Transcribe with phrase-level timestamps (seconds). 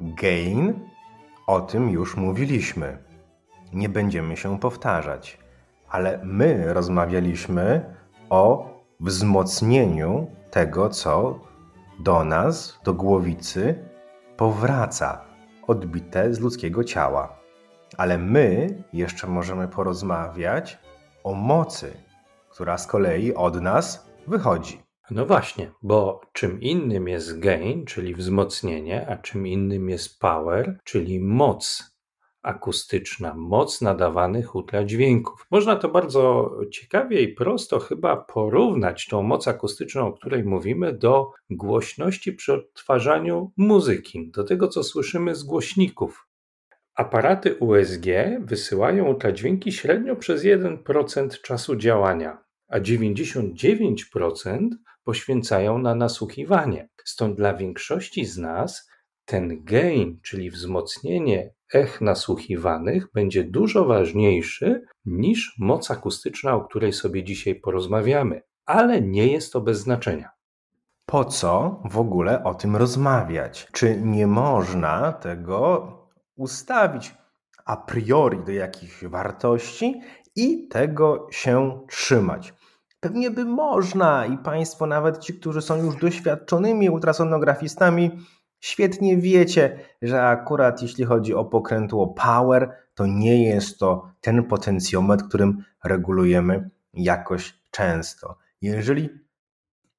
[0.00, 0.80] gain,
[1.46, 2.98] o tym już mówiliśmy.
[3.72, 5.38] Nie będziemy się powtarzać,
[5.88, 7.94] ale my rozmawialiśmy
[8.30, 11.38] o wzmocnieniu tego, co
[11.98, 13.84] do nas, do głowicy,
[14.36, 15.24] powraca,
[15.66, 17.36] odbite z ludzkiego ciała.
[17.96, 20.78] Ale my jeszcze możemy porozmawiać
[21.24, 21.92] o mocy,
[22.50, 24.89] która z kolei od nas wychodzi.
[25.10, 31.20] No właśnie, bo czym innym jest gain, czyli wzmocnienie, a czym innym jest power, czyli
[31.20, 31.90] moc
[32.42, 35.46] akustyczna, moc nadawanych ultradźwięków.
[35.50, 41.30] Można to bardzo ciekawie i prosto chyba porównać tą moc akustyczną, o której mówimy, do
[41.50, 46.26] głośności przy odtwarzaniu muzyki, do tego, co słyszymy z głośników.
[46.94, 48.06] Aparaty USG
[48.40, 54.68] wysyłają ultradźwięki średnio przez 1% czasu działania, a 99%
[55.10, 56.88] poświęcają na nasłuchiwanie.
[57.04, 58.90] Stąd dla większości z nas
[59.24, 67.24] ten gain, czyli wzmocnienie ech nasłuchiwanych, będzie dużo ważniejszy niż moc akustyczna, o której sobie
[67.24, 68.42] dzisiaj porozmawiamy.
[68.66, 70.30] Ale nie jest to bez znaczenia.
[71.06, 73.68] Po co w ogóle o tym rozmawiać?
[73.72, 75.92] Czy nie można tego
[76.36, 77.14] ustawić
[77.64, 80.00] a priori do jakichś wartości
[80.36, 82.59] i tego się trzymać?
[83.00, 88.10] Pewnie by można i Państwo, nawet ci, którzy są już doświadczonymi ultrasonografistami,
[88.60, 95.24] świetnie wiecie, że akurat jeśli chodzi o pokrętło power, to nie jest to ten potencjometr,
[95.28, 98.36] którym regulujemy jakoś często.
[98.62, 99.08] Jeżeli,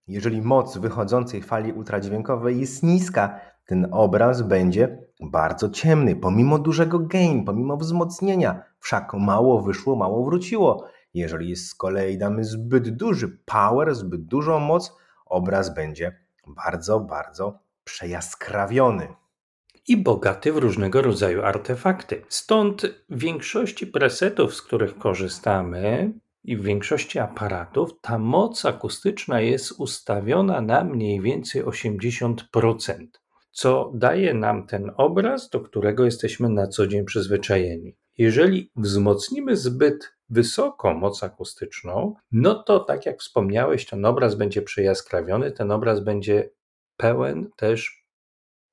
[0.07, 7.45] jeżeli moc wychodzącej fali ultradźwiękowej jest niska, ten obraz będzie bardzo ciemny, pomimo dużego gain,
[7.45, 8.63] pomimo wzmocnienia.
[8.79, 10.85] Wszak mało wyszło, mało wróciło.
[11.13, 16.17] Jeżeli z kolei damy zbyt duży power, zbyt dużą moc, obraz będzie
[16.47, 19.07] bardzo, bardzo przejaskrawiony.
[19.87, 22.21] I bogaty w różnego rodzaju artefakty.
[22.29, 26.13] Stąd w większości presetów, z których korzystamy,
[26.43, 33.07] i w większości aparatów ta moc akustyczna jest ustawiona na mniej więcej 80%,
[33.51, 37.95] co daje nam ten obraz, do którego jesteśmy na co dzień przyzwyczajeni.
[38.21, 45.51] Jeżeli wzmocnimy zbyt wysoko moc akustyczną, no to tak jak wspomniałeś, ten obraz będzie przejaskrawiony,
[45.51, 46.49] ten obraz będzie
[46.97, 48.05] pełen też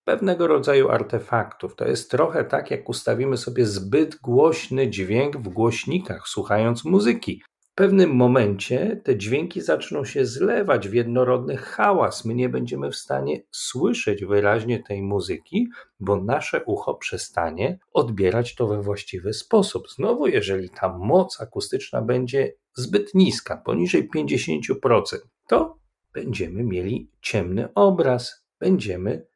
[0.05, 1.77] pewnego rodzaju artefaktów.
[1.77, 7.43] To jest trochę tak, jak ustawimy sobie zbyt głośny dźwięk w głośnikach, słuchając muzyki.
[7.79, 12.25] Pewnym momencie te dźwięki zaczną się zlewać w jednorodny hałas.
[12.25, 15.69] My nie będziemy w stanie słyszeć wyraźnie tej muzyki,
[16.01, 19.91] bo nasze ucho przestanie odbierać to we właściwy sposób.
[19.91, 25.03] Znowu, jeżeli ta moc akustyczna będzie zbyt niska, poniżej 50%,
[25.49, 25.79] to
[26.13, 29.27] będziemy mieli ciemny obraz, będziemy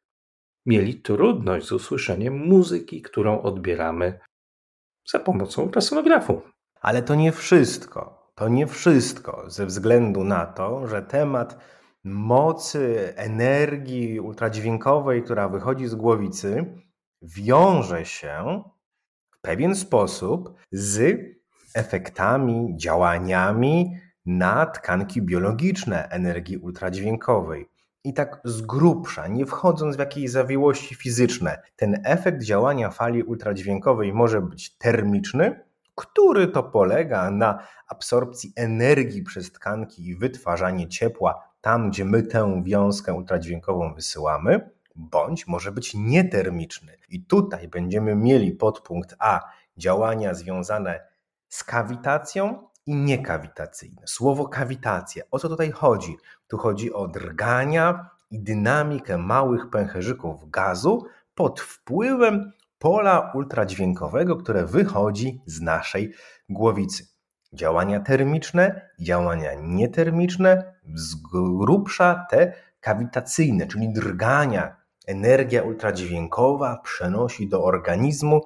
[0.65, 4.19] mieli trudność z usłyszeniem muzyki, którą odbieramy
[5.07, 6.41] za pomocą ultrasonografu.
[6.81, 8.22] Ale to nie wszystko.
[8.35, 11.57] To nie wszystko, ze względu na to, że temat
[12.03, 16.65] mocy, energii ultradźwiękowej, która wychodzi z głowicy,
[17.21, 18.63] wiąże się
[19.31, 21.19] w pewien sposób z
[21.75, 27.69] efektami, działaniami na tkanki biologiczne energii ultradźwiękowej.
[28.03, 34.13] I tak z grubsza, nie wchodząc w jakieś zawiłości fizyczne, ten efekt działania fali ultradźwiękowej
[34.13, 35.63] może być termiczny,
[35.95, 42.63] który to polega na absorpcji energii przez tkanki i wytwarzanie ciepła tam, gdzie my tę
[42.65, 46.97] wiązkę ultradźwiękową wysyłamy, bądź może być nietermiczny.
[47.09, 49.39] I tutaj będziemy mieli podpunkt A
[49.77, 51.07] działania związane
[51.47, 54.01] z kawitacją i niekawitacyjne.
[54.05, 55.23] Słowo kawitacja.
[55.31, 56.17] O co tutaj chodzi?
[56.47, 62.51] Tu chodzi o drgania i dynamikę małych pęcherzyków gazu pod wpływem
[62.83, 66.13] pola ultradźwiękowego, które wychodzi z naszej
[66.49, 67.07] głowicy.
[67.53, 74.75] Działania termiczne, działania nietermiczne, z grubsza te kawitacyjne, czyli drgania.
[75.07, 78.41] Energia ultradźwiękowa przenosi do organizmu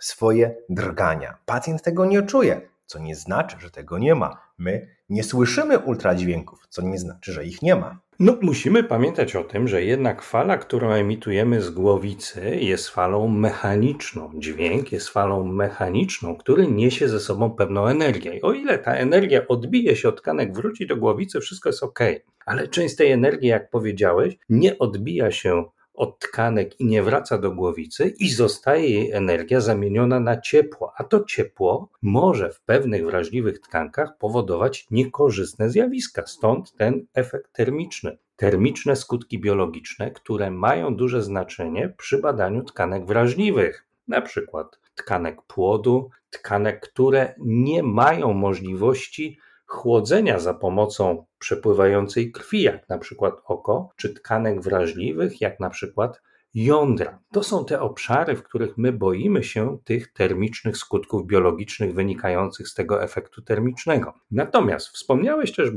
[0.00, 1.38] swoje drgania.
[1.46, 4.40] Pacjent tego nie czuje, co nie znaczy, że tego nie ma.
[4.58, 7.98] My nie słyszymy ultradźwięków, co nie znaczy, że ich nie ma.
[8.24, 14.30] No, musimy pamiętać o tym, że jednak fala, którą emitujemy z głowicy, jest falą mechaniczną.
[14.34, 18.36] Dźwięk jest falą mechaniczną, który niesie ze sobą pewną energię.
[18.36, 21.98] I o ile ta energia odbije się od tkanek, wróci do głowicy, wszystko jest ok.
[22.46, 27.50] Ale część tej energii, jak powiedziałeś, nie odbija się od tkanek i nie wraca do
[27.50, 33.60] głowicy i zostaje jej energia zamieniona na ciepło, a to ciepło może w pewnych wrażliwych
[33.60, 38.18] tkankach powodować niekorzystne zjawiska, stąd ten efekt termiczny.
[38.36, 46.10] Termiczne skutki biologiczne, które mają duże znaczenie przy badaniu tkanek wrażliwych, na przykład tkanek płodu,
[46.30, 49.38] tkanek, które nie mają możliwości
[49.72, 56.22] chłodzenia za pomocą przepływającej krwi, jak na przykład oko, czy tkanek wrażliwych, jak na przykład
[56.54, 57.18] jądra.
[57.32, 62.74] To są te obszary, w których my boimy się tych termicznych skutków biologicznych wynikających z
[62.74, 64.14] tego efektu termicznego.
[64.30, 65.70] Natomiast wspomniałeś też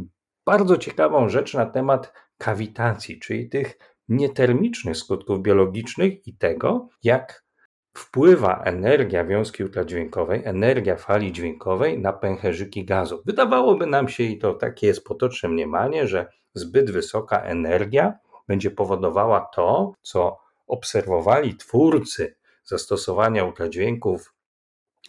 [0.46, 3.78] bardzo ciekawą rzecz na temat kawitacji, czyli tych
[4.10, 7.45] nietermicznych skutków biologicznych i tego, jak
[7.98, 13.22] wpływa energia wiązki ultradźwiękowej, energia fali dźwiękowej na pęcherzyki gazu.
[13.26, 19.50] Wydawałoby nam się, i to takie jest potoczne mniemanie, że zbyt wysoka energia będzie powodowała
[19.56, 20.38] to, co
[20.68, 24.34] obserwowali twórcy zastosowania ultradźwięków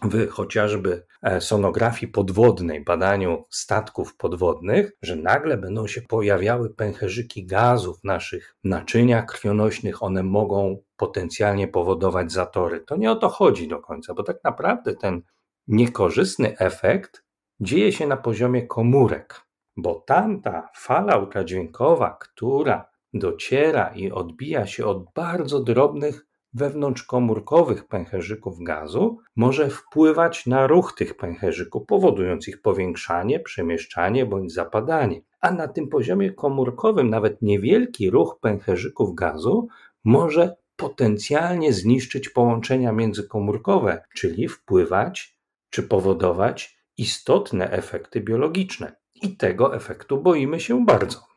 [0.02, 7.94] w chociażby e, sonografii podwodnej, badaniu statków podwodnych, że nagle będą się pojawiały pęcherzyki gazu
[7.94, 12.80] w naszych naczyniach krwionośnych, one mogą potencjalnie powodować zatory.
[12.80, 15.22] To nie o to chodzi do końca, bo tak naprawdę ten
[15.68, 17.24] niekorzystny efekt
[17.60, 19.40] dzieje się na poziomie komórek,
[19.76, 29.18] bo tamta fala ultradźwiękowa, która dociera i odbija się od bardzo drobnych wewnątrzkomórkowych pęcherzyków gazu
[29.36, 35.20] może wpływać na ruch tych pęcherzyków, powodując ich powiększanie, przemieszczanie bądź zapadanie.
[35.40, 39.68] A na tym poziomie komórkowym nawet niewielki ruch pęcherzyków gazu
[40.04, 45.36] może potencjalnie zniszczyć połączenia międzykomórkowe, czyli wpływać
[45.70, 48.96] czy powodować istotne efekty biologiczne.
[49.14, 51.35] I tego efektu boimy się bardzo.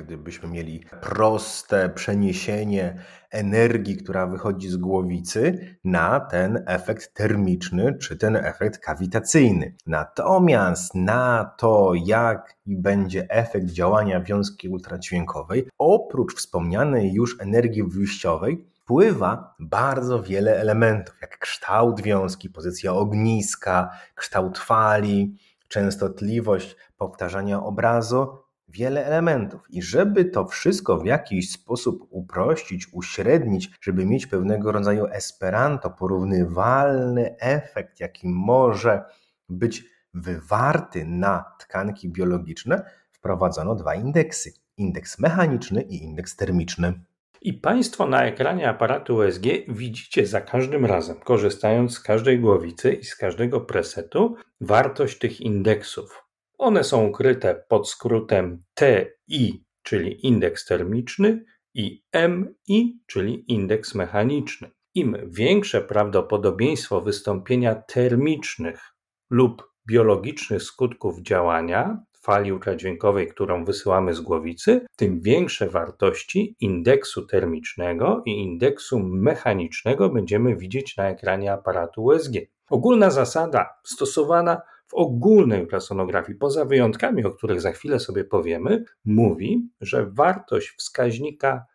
[0.00, 8.36] Gdybyśmy mieli proste przeniesienie energii, która wychodzi z głowicy, na ten efekt termiczny czy ten
[8.36, 9.74] efekt kawitacyjny.
[9.86, 19.54] Natomiast na to, jaki będzie efekt działania wiązki ultradźwiękowej, oprócz wspomnianej już energii wyjściowej, wpływa
[19.60, 25.36] bardzo wiele elementów, jak kształt wiązki, pozycja ogniska, kształt fali,
[25.68, 28.43] częstotliwość powtarzania obrazu
[28.74, 29.60] wiele elementów.
[29.70, 37.36] I żeby to wszystko w jakiś sposób uprościć, uśrednić, żeby mieć pewnego rodzaju esperanto, porównywalny
[37.38, 39.04] efekt, jaki może
[39.48, 39.84] być
[40.14, 47.00] wywarty na tkanki biologiczne, wprowadzono dwa indeksy: indeks mechaniczny i indeks termiczny.
[47.42, 53.04] I Państwo na ekranie aparatu USG widzicie za każdym razem, korzystając z każdej głowicy i
[53.04, 56.23] z każdego presetu, wartość tych indeksów.
[56.64, 61.44] One są ukryte pod skrótem TI, czyli indeks termiczny,
[61.74, 64.70] i MI, czyli indeks mechaniczny.
[64.94, 68.80] Im większe prawdopodobieństwo wystąpienia termicznych
[69.30, 78.22] lub biologicznych skutków działania fali ultradźwiękowej, którą wysyłamy z głowicy, tym większe wartości indeksu termicznego
[78.26, 82.32] i indeksu mechanicznego będziemy widzieć na ekranie aparatu USG.
[82.70, 89.68] Ogólna zasada stosowana w ogólnej ultrasonografii, poza wyjątkami, o których za chwilę sobie powiemy, mówi,
[89.80, 91.66] że wartość wskaźnika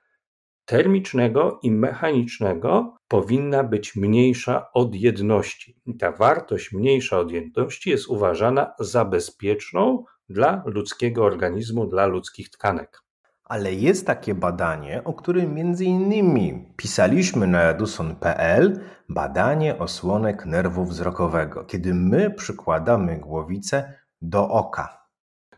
[0.65, 5.81] termicznego i mechanicznego powinna być mniejsza od jedności.
[5.85, 12.49] I ta wartość mniejsza od jedności jest uważana za bezpieczną dla ludzkiego organizmu, dla ludzkich
[12.49, 13.08] tkanek.
[13.49, 18.79] Ale jest takie badanie, o którym między innymi pisaliśmy na eduson.pl,
[19.09, 24.99] badanie osłonek nerwu wzrokowego, kiedy my przykładamy głowicę do oka.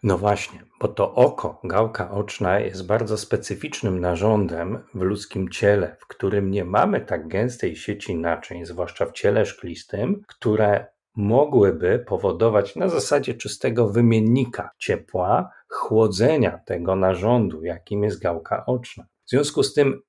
[0.03, 6.07] No właśnie, bo to oko, gałka oczna jest bardzo specyficznym narządem w ludzkim ciele, w
[6.07, 12.89] którym nie mamy tak gęstej sieci naczyń, zwłaszcza w ciele szklistym, które mogłyby powodować na
[12.89, 19.05] zasadzie czystego wymiennika ciepła chłodzenia tego narządu, jakim jest gałka oczna.
[19.25, 20.01] W związku z tym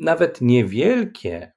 [0.00, 1.52] nawet niewielkie,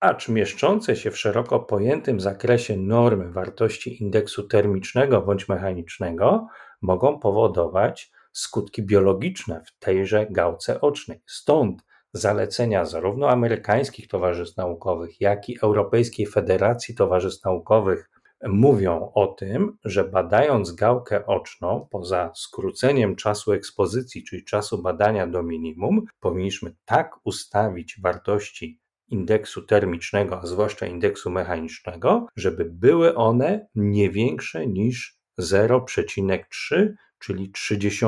[0.00, 6.46] acz mieszczące się w szeroko pojętym zakresie normy wartości indeksu termicznego bądź mechanicznego
[6.82, 11.22] mogą powodować skutki biologiczne w tejże gałce ocznej.
[11.26, 18.10] Stąd zalecenia zarówno amerykańskich towarzystw naukowych, jak i Europejskiej Federacji Towarzystw Naukowych
[18.44, 25.42] mówią o tym, że badając gałkę oczną, poza skróceniem czasu ekspozycji, czyli czasu badania do
[25.42, 34.10] minimum, powinniśmy tak ustawić wartości indeksu termicznego, a zwłaszcza indeksu mechanicznego, żeby były one nie
[34.10, 38.06] większe niż 0,3, czyli 30,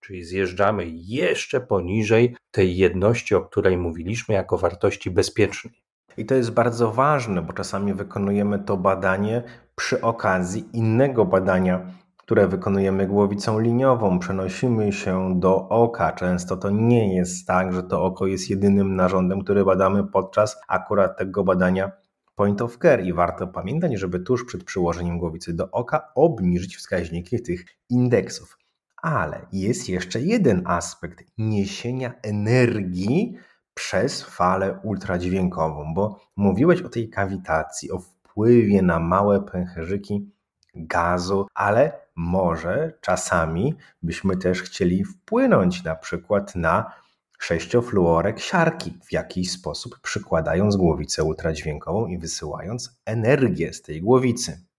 [0.00, 5.89] czyli zjeżdżamy jeszcze poniżej tej jedności, o której mówiliśmy, jako wartości bezpiecznej.
[6.16, 9.42] I to jest bardzo ważne, bo czasami wykonujemy to badanie
[9.76, 11.86] przy okazji innego badania,
[12.16, 14.18] które wykonujemy głowicą liniową.
[14.18, 16.12] Przenosimy się do oka.
[16.12, 21.18] Często to nie jest tak, że to oko jest jedynym narządem, który badamy podczas akurat
[21.18, 21.92] tego badania
[22.34, 27.42] point of care i warto pamiętać, żeby tuż przed przyłożeniem głowicy do oka obniżyć wskaźniki
[27.42, 28.58] tych indeksów.
[29.02, 33.36] Ale jest jeszcze jeden aspekt niesienia energii
[33.80, 40.30] przez falę ultradźwiękową, bo mówiłeś o tej kawitacji, o wpływie na małe pęcherzyki
[40.74, 46.92] gazu, ale może czasami byśmy też chcieli wpłynąć na przykład na
[47.38, 54.69] sześciofluorek siarki w jakiś sposób, przykładając głowicę ultradźwiękową i wysyłając energię z tej głowicy.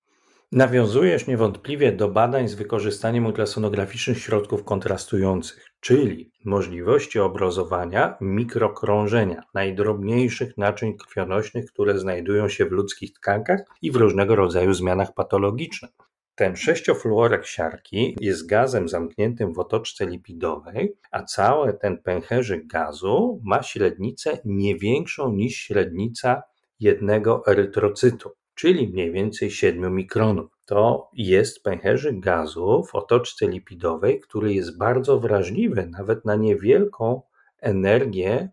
[0.54, 10.98] Nawiązujesz niewątpliwie do badań z wykorzystaniem ultrasonograficznych środków kontrastujących, czyli możliwości obrazowania mikrokrążenia najdrobniejszych naczyń
[10.98, 15.92] krwionośnych, które znajdują się w ludzkich tkankach i w różnego rodzaju zmianach patologicznych.
[16.36, 23.64] Ten sześciofluorek siarki jest gazem zamkniętym w otoczce lipidowej, a cały ten pęcherzyk gazu ma
[23.64, 26.44] średnicę nie większą niż średnica
[26.80, 28.32] jednego erytrocytu
[28.62, 30.52] czyli mniej więcej 7 mikronów.
[30.66, 37.22] To jest pęcherzyk gazu w otoczce lipidowej, który jest bardzo wrażliwy nawet na niewielką
[37.60, 38.50] energię,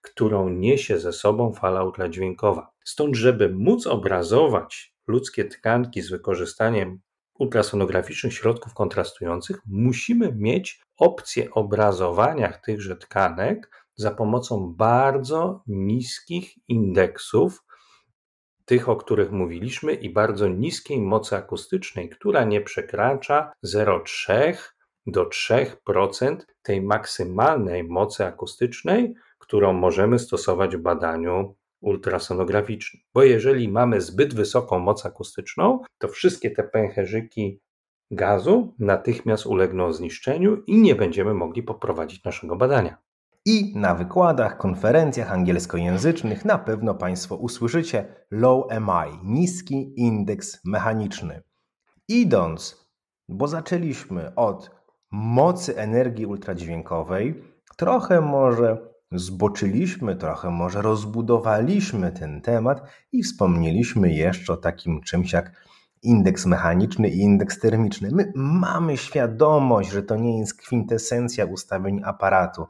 [0.00, 2.70] którą niesie ze sobą fala ultradźwiękowa.
[2.84, 7.00] Stąd, żeby móc obrazować ludzkie tkanki z wykorzystaniem
[7.38, 17.67] ultrasonograficznych środków kontrastujących, musimy mieć opcję obrazowania tychże tkanek za pomocą bardzo niskich indeksów
[18.68, 24.54] tych, o których mówiliśmy, i bardzo niskiej mocy akustycznej, która nie przekracza 0,3
[25.06, 33.02] do 3% tej maksymalnej mocy akustycznej, którą możemy stosować w badaniu ultrasonograficznym.
[33.14, 37.60] Bo jeżeli mamy zbyt wysoką moc akustyczną, to wszystkie te pęcherzyki
[38.10, 42.98] gazu natychmiast ulegną zniszczeniu i nie będziemy mogli poprowadzić naszego badania.
[43.46, 51.42] I na wykładach, konferencjach angielskojęzycznych na pewno Państwo usłyszycie Low MI, niski indeks mechaniczny.
[52.08, 52.88] Idąc,
[53.28, 54.70] bo zaczęliśmy od
[55.10, 57.44] mocy energii ultradźwiękowej,
[57.76, 58.78] trochę może
[59.12, 65.52] zboczyliśmy, trochę może rozbudowaliśmy ten temat i wspomnieliśmy jeszcze o takim czymś jak
[66.02, 68.08] indeks mechaniczny i indeks termiczny.
[68.12, 72.66] My mamy świadomość, że to nie jest kwintesencja ustawień aparatu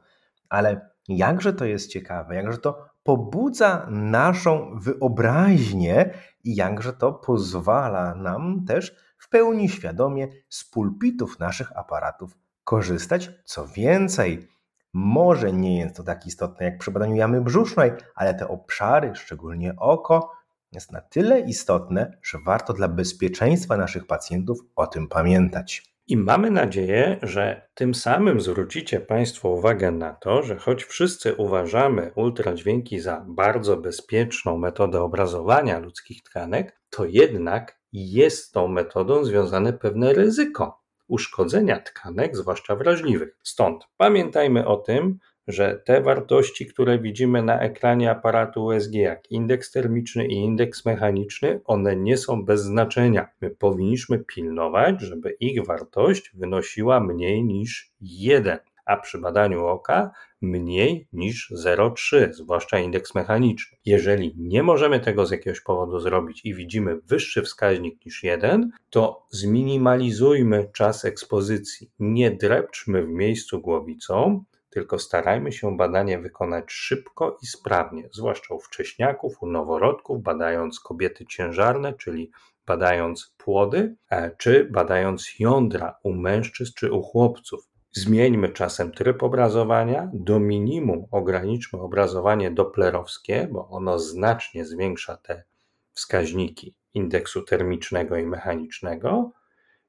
[0.49, 6.11] ale jakże to jest ciekawe, jakże to pobudza naszą wyobraźnię
[6.45, 13.31] i jakże to pozwala nam też w pełni świadomie z pulpitów naszych aparatów korzystać.
[13.45, 14.49] Co więcej,
[14.93, 19.77] może nie jest to tak istotne jak przy badaniu jamy brzusznej, ale te obszary, szczególnie
[19.77, 20.33] oko,
[20.73, 25.98] jest na tyle istotne, że warto dla bezpieczeństwa naszych pacjentów o tym pamiętać.
[26.11, 32.13] I mamy nadzieję, że tym samym zwrócicie Państwo uwagę na to, że choć wszyscy uważamy
[32.15, 40.13] ultradźwięki za bardzo bezpieczną metodę obrazowania ludzkich tkanek, to jednak jest tą metodą związane pewne
[40.13, 43.37] ryzyko uszkodzenia tkanek, zwłaszcza wrażliwych.
[43.43, 49.71] Stąd pamiętajmy o tym, że te wartości, które widzimy na ekranie aparatu USG, jak indeks
[49.71, 53.29] termiczny i indeks mechaniczny, one nie są bez znaczenia.
[53.41, 61.09] My powinniśmy pilnować, żeby ich wartość wynosiła mniej niż 1, a przy badaniu oka mniej
[61.13, 63.79] niż 0,3, zwłaszcza indeks mechaniczny.
[63.85, 69.27] Jeżeli nie możemy tego z jakiegoś powodu zrobić i widzimy wyższy wskaźnik niż 1, to
[69.31, 71.91] zminimalizujmy czas ekspozycji.
[71.99, 78.61] Nie drepczmy w miejscu głowicą, tylko starajmy się badanie wykonać szybko i sprawnie, zwłaszcza u
[78.61, 82.31] wcześniaków, u noworodków, badając kobiety ciężarne, czyli
[82.67, 87.69] badając płody, e, czy badając jądra u mężczyzn czy u chłopców.
[87.93, 95.45] Zmieńmy czasem tryb obrazowania, do minimum ograniczmy obrazowanie doplerowskie, bo ono znacznie zwiększa te
[95.93, 99.33] wskaźniki indeksu termicznego i mechanicznego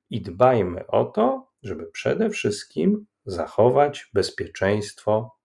[0.09, 5.37] i dbajmy o to, żeby przede wszystkim zachować bezpieczeństwo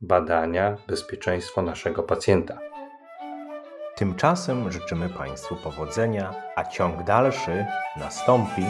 [0.00, 2.58] badania, bezpieczeństwo naszego pacjenta.
[3.96, 7.66] Tymczasem życzymy Państwu powodzenia, a ciąg dalszy
[7.96, 8.64] nastąpi.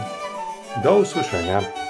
[0.82, 1.87] Do usłyszenia.